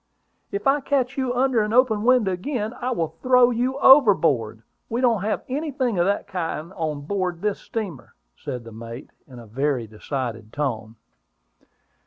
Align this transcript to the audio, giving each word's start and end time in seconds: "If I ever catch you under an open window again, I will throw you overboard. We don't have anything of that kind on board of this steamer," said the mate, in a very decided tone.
"If 0.51 0.65
I 0.65 0.77
ever 0.77 0.81
catch 0.81 1.15
you 1.15 1.31
under 1.35 1.61
an 1.61 1.73
open 1.73 2.01
window 2.01 2.31
again, 2.31 2.73
I 2.81 2.89
will 2.89 3.17
throw 3.21 3.51
you 3.51 3.77
overboard. 3.77 4.63
We 4.89 4.99
don't 4.99 5.21
have 5.21 5.43
anything 5.47 5.99
of 5.99 6.07
that 6.07 6.25
kind 6.25 6.73
on 6.73 7.01
board 7.01 7.35
of 7.35 7.41
this 7.41 7.59
steamer," 7.59 8.15
said 8.35 8.63
the 8.63 8.71
mate, 8.71 9.11
in 9.27 9.37
a 9.37 9.45
very 9.45 9.85
decided 9.85 10.51
tone. 10.51 10.95